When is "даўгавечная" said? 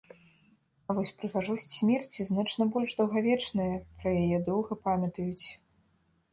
3.03-3.71